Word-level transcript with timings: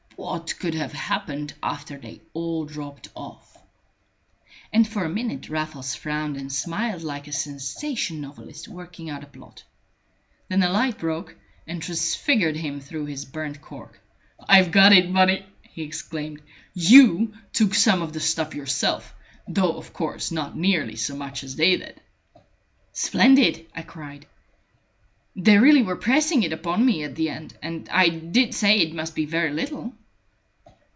What 0.17 0.59
could 0.59 0.75
have 0.75 0.93
happened 0.93 1.55
after 1.63 1.97
they 1.97 2.21
all 2.33 2.65
dropped 2.65 3.09
off?" 3.15 3.57
And 4.71 4.87
for 4.87 5.03
a 5.03 5.09
minute 5.09 5.49
Raffles 5.49 5.95
frowned 5.95 6.37
and 6.37 6.53
smiled 6.53 7.01
like 7.01 7.27
a 7.27 7.31
sensation 7.33 8.21
novelist 8.21 8.67
working 8.67 9.09
out 9.09 9.23
a 9.23 9.25
plot; 9.25 9.63
then 10.47 10.59
the 10.59 10.69
light 10.69 10.99
broke, 10.99 11.35
and 11.67 11.81
transfigured 11.81 12.55
him 12.55 12.79
through 12.79 13.07
his 13.07 13.25
burnt 13.25 13.61
cork. 13.63 13.99
"I've 14.47 14.69
got 14.71 14.93
it, 14.93 15.11
Bunny!" 15.11 15.43
he 15.63 15.81
exclaimed. 15.81 16.41
"You 16.75 17.33
took 17.51 17.73
some 17.73 18.03
of 18.03 18.13
the 18.13 18.19
stuff 18.19 18.53
yourself, 18.53 19.15
though 19.47 19.75
of 19.75 19.91
course 19.91 20.31
not 20.31 20.55
nearly 20.55 20.97
so 20.97 21.15
much 21.15 21.43
as 21.43 21.55
they 21.55 21.75
did. 21.77 21.99
"Splendid!" 22.93 23.65
I 23.75 23.81
cried. 23.81 24.27
"They 25.35 25.57
really 25.57 25.81
were 25.83 25.95
pressing 25.95 26.43
it 26.43 26.53
upon 26.53 26.85
me 26.85 27.03
at 27.03 27.15
the 27.15 27.29
end, 27.29 27.57
and 27.63 27.89
I 27.89 28.09
did 28.09 28.53
say 28.53 28.77
it 28.77 28.93
must 28.93 29.15
be 29.15 29.25
very 29.25 29.51
little." 29.51 29.93